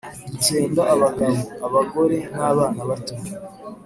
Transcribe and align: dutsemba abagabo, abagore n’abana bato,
dutsemba 0.29 0.81
abagabo, 0.93 1.39
abagore 1.65 2.17
n’abana 2.35 2.81
bato, 2.89 3.15